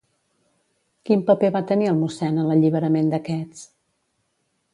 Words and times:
Quin 1.09 1.21
paper 1.27 1.51
va 1.57 1.61
tenir 1.73 1.91
el 1.91 1.99
mossèn 1.99 2.41
en 2.45 2.49
l'alliberament 2.49 3.13
d'aquests? 3.13 3.71